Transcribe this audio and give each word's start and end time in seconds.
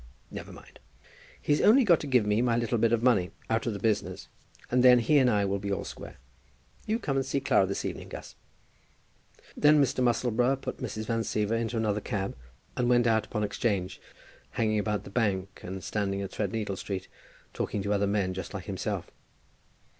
Never 0.31 0.51
mind. 0.51 0.79
He's 1.39 1.61
only 1.61 1.83
got 1.83 1.99
to 1.99 2.07
give 2.07 2.25
me 2.25 2.41
my 2.41 2.57
little 2.57 2.79
bit 2.79 2.91
of 2.91 3.03
money 3.03 3.29
out 3.51 3.67
of 3.67 3.73
the 3.73 3.77
business, 3.79 4.29
and 4.71 4.81
then 4.83 4.97
he 4.97 5.19
and 5.19 5.29
I 5.29 5.45
will 5.45 5.59
be 5.59 5.71
all 5.71 5.83
square. 5.83 6.17
You 6.87 6.97
come 6.97 7.17
and 7.17 7.23
see 7.23 7.39
Clara 7.39 7.67
this 7.67 7.85
evening, 7.85 8.09
Gus." 8.09 8.33
Then 9.55 9.79
Mr. 9.79 10.03
Musselboro 10.03 10.59
put 10.59 10.77
Mrs. 10.77 11.05
Van 11.05 11.19
Siever 11.21 11.51
into 11.55 11.77
another 11.77 12.01
cab, 12.01 12.35
and 12.75 12.89
went 12.89 13.05
out 13.05 13.27
upon 13.27 13.47
'Change, 13.47 14.01
hanging 14.53 14.79
about 14.79 15.03
the 15.03 15.11
Bank, 15.11 15.59
and 15.61 15.83
standing 15.83 16.19
in 16.21 16.29
Threadneedle 16.29 16.77
Street, 16.79 17.07
talking 17.53 17.83
to 17.83 17.93
other 17.93 18.07
men 18.07 18.33
just 18.33 18.55
like 18.55 18.65
himself. 18.65 19.11